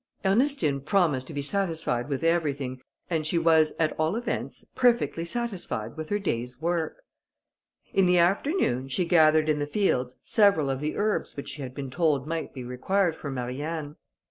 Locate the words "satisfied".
1.43-2.09, 5.23-5.95